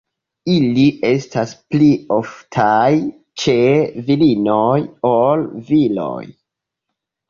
Ili 0.53 0.85
estas 1.09 1.53
pli 1.75 1.91
oftaj 2.17 2.89
ĉe 3.45 3.57
virinoj 4.11 4.77
ol 5.15 5.49
viroj. 5.73 6.23